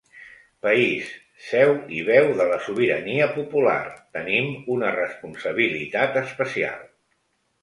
País, 0.67 1.05
seu 1.49 1.71
i 1.97 1.99
veu 2.07 2.27
de 2.39 2.47
la 2.51 2.57
sobirania 2.69 3.27
popular, 3.35 3.85
tenim 4.17 4.49
una 4.77 4.91
responsabilitat 4.97 6.19
especial. 6.25 6.83